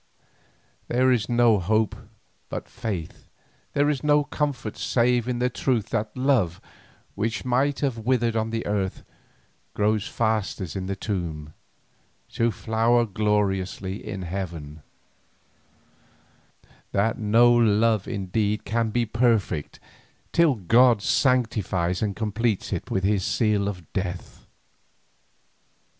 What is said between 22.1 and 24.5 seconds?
completes it with His seal of death.